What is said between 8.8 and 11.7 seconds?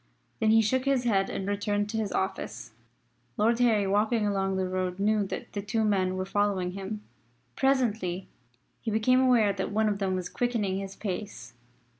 he became aware that one of them was quickening his pace.